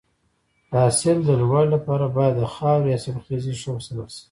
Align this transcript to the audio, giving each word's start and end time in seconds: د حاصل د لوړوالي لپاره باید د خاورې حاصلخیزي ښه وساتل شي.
د 0.71 0.73
حاصل 0.83 1.17
د 1.23 1.29
لوړوالي 1.39 1.69
لپاره 1.75 2.05
باید 2.17 2.33
د 2.37 2.43
خاورې 2.53 2.91
حاصلخیزي 2.93 3.53
ښه 3.61 3.69
وساتل 3.75 3.99
شي. 4.15 4.19